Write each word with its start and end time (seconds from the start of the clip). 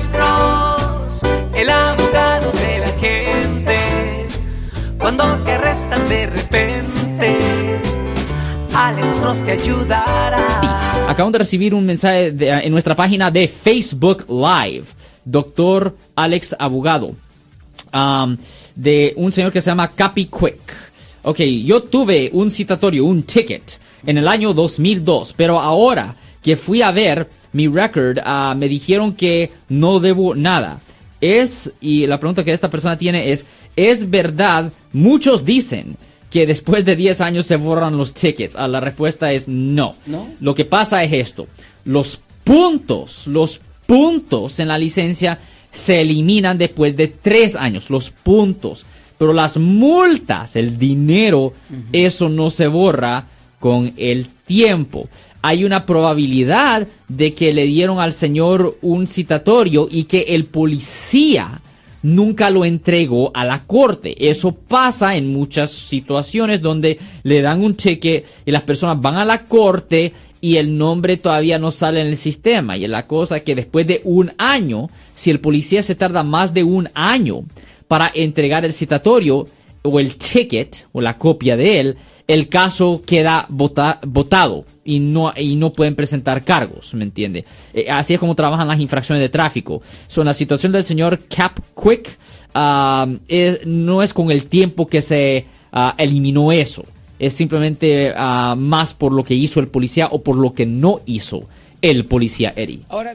Alex 0.00 0.16
Cross, 0.16 1.22
el 1.54 1.68
abogado 1.68 2.50
de 2.52 2.78
la 2.78 2.88
gente. 2.98 4.26
Cuando 4.98 5.24
te 5.44 5.52
arrestan 5.52 6.08
de 6.08 6.26
repente, 6.26 7.38
Alex 8.72 9.20
Cross 9.20 9.42
te 9.44 9.52
ayudará. 9.52 11.06
Acabamos 11.06 11.32
de 11.32 11.38
recibir 11.38 11.74
un 11.74 11.84
mensaje 11.84 12.28
en 12.38 12.72
nuestra 12.72 12.96
página 12.96 13.30
de 13.30 13.46
Facebook 13.46 14.24
Live, 14.30 14.86
doctor 15.22 15.94
Alex 16.16 16.56
Abogado, 16.58 17.14
de 18.74 19.12
un 19.16 19.32
señor 19.32 19.52
que 19.52 19.60
se 19.60 19.70
llama 19.70 19.90
Capi 19.90 20.24
Quick. 20.24 20.76
Ok, 21.24 21.40
yo 21.40 21.82
tuve 21.82 22.30
un 22.32 22.50
citatorio, 22.50 23.04
un 23.04 23.24
ticket, 23.24 23.78
en 24.06 24.16
el 24.16 24.26
año 24.28 24.54
2002, 24.54 25.34
pero 25.36 25.60
ahora 25.60 26.16
que 26.42 26.56
fui 26.56 26.82
a 26.82 26.90
ver 26.90 27.28
mi 27.52 27.68
record, 27.68 28.18
ah, 28.24 28.54
me 28.56 28.68
dijeron 28.68 29.14
que 29.14 29.50
no 29.68 30.00
debo 30.00 30.34
nada. 30.34 30.80
Es, 31.20 31.70
y 31.80 32.06
la 32.06 32.18
pregunta 32.18 32.44
que 32.44 32.52
esta 32.52 32.70
persona 32.70 32.96
tiene 32.96 33.30
es, 33.30 33.44
¿es 33.76 34.08
verdad? 34.08 34.72
Muchos 34.92 35.44
dicen 35.44 35.96
que 36.30 36.46
después 36.46 36.84
de 36.84 36.96
10 36.96 37.20
años 37.20 37.46
se 37.46 37.56
borran 37.56 37.98
los 37.98 38.14
tickets. 38.14 38.54
Ah, 38.56 38.68
la 38.68 38.80
respuesta 38.80 39.32
es 39.32 39.48
no. 39.48 39.96
¿No? 40.06 40.28
Lo 40.40 40.54
que 40.54 40.64
pasa 40.64 41.02
es 41.02 41.12
esto. 41.12 41.46
Los 41.84 42.20
puntos, 42.44 43.26
los 43.26 43.60
puntos 43.86 44.60
en 44.60 44.68
la 44.68 44.78
licencia 44.78 45.38
se 45.72 46.00
eliminan 46.00 46.56
después 46.56 46.96
de 46.96 47.08
3 47.08 47.56
años. 47.56 47.90
Los 47.90 48.10
puntos. 48.10 48.86
Pero 49.18 49.34
las 49.34 49.58
multas, 49.58 50.56
el 50.56 50.78
dinero, 50.78 51.52
eso 51.92 52.30
no 52.30 52.48
se 52.48 52.68
borra 52.68 53.26
con 53.58 53.92
el 53.98 54.26
tiempo. 54.46 55.08
Hay 55.42 55.64
una 55.64 55.86
probabilidad 55.86 56.86
de 57.08 57.34
que 57.34 57.52
le 57.52 57.64
dieron 57.64 57.98
al 57.98 58.12
señor 58.12 58.76
un 58.82 59.06
citatorio 59.06 59.88
y 59.90 60.04
que 60.04 60.20
el 60.28 60.44
policía 60.44 61.60
nunca 62.02 62.50
lo 62.50 62.64
entregó 62.64 63.30
a 63.34 63.44
la 63.44 63.64
corte. 63.64 64.28
Eso 64.28 64.52
pasa 64.52 65.16
en 65.16 65.32
muchas 65.32 65.70
situaciones 65.70 66.60
donde 66.60 66.98
le 67.22 67.42
dan 67.42 67.62
un 67.62 67.76
cheque 67.76 68.24
y 68.44 68.50
las 68.50 68.62
personas 68.62 69.00
van 69.00 69.16
a 69.16 69.24
la 69.24 69.44
corte 69.44 70.12
y 70.40 70.56
el 70.56 70.76
nombre 70.76 71.16
todavía 71.16 71.58
no 71.58 71.70
sale 71.70 72.00
en 72.00 72.08
el 72.08 72.16
sistema. 72.16 72.76
Y 72.76 72.86
la 72.86 73.06
cosa 73.06 73.38
es 73.38 73.42
que 73.42 73.54
después 73.54 73.86
de 73.86 74.00
un 74.04 74.32
año, 74.38 74.88
si 75.14 75.30
el 75.30 75.40
policía 75.40 75.82
se 75.82 75.94
tarda 75.94 76.22
más 76.22 76.54
de 76.54 76.64
un 76.64 76.88
año 76.94 77.44
para 77.88 78.10
entregar 78.14 78.64
el 78.64 78.72
citatorio 78.72 79.46
o 79.82 79.98
el 79.98 80.16
ticket 80.16 80.86
o 80.92 81.00
la 81.00 81.16
copia 81.16 81.56
de 81.56 81.80
él, 81.80 81.96
el 82.26 82.48
caso 82.48 83.02
queda 83.06 83.46
vota- 83.48 83.98
votado 84.06 84.64
y 84.84 85.00
no, 85.00 85.32
y 85.36 85.56
no 85.56 85.72
pueden 85.72 85.94
presentar 85.94 86.44
cargos, 86.44 86.92
¿me 86.94 87.04
entiende? 87.04 87.44
Eh, 87.72 87.86
así 87.90 88.14
es 88.14 88.20
como 88.20 88.34
trabajan 88.34 88.68
las 88.68 88.78
infracciones 88.78 89.22
de 89.22 89.28
tráfico. 89.30 89.80
So, 90.06 90.20
en 90.20 90.26
la 90.26 90.34
situación 90.34 90.70
del 90.72 90.84
señor 90.84 91.20
Cap 91.34 91.58
Quick, 91.82 92.18
ah, 92.54 93.06
es- 93.26 93.66
no 93.66 94.02
es 94.02 94.12
con 94.12 94.30
el 94.30 94.44
tiempo 94.44 94.86
que 94.86 95.00
se 95.02 95.46
ah, 95.72 95.94
eliminó 95.96 96.52
eso. 96.52 96.84
Es 97.18 97.32
simplemente 97.34 98.12
ah, 98.14 98.54
más 98.58 98.92
por 98.94 99.12
lo 99.12 99.24
que 99.24 99.34
hizo 99.34 99.60
el 99.60 99.68
policía 99.68 100.08
o 100.10 100.22
por 100.22 100.36
lo 100.36 100.52
que 100.52 100.66
no 100.66 101.00
hizo 101.06 101.44
el 101.82 102.04
policía 102.04 102.52
Eddie. 102.56 102.80
Ahora 102.90 103.08